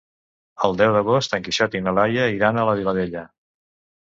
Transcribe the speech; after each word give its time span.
El 0.67 0.79
deu 0.79 0.93
d'agost 0.95 1.35
en 1.39 1.45
Quixot 1.49 1.77
i 1.81 1.83
na 1.89 1.93
Laia 1.99 2.25
iran 2.39 2.59
a 2.59 2.65
la 2.71 2.75
Vilavella. 2.81 3.25